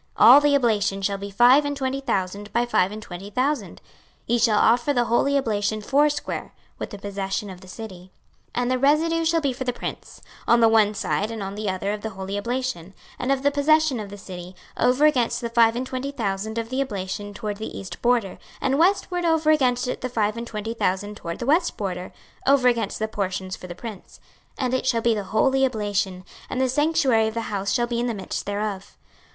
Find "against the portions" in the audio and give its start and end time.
22.67-23.55